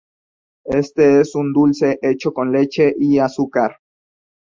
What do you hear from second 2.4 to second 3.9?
leche y azúcar.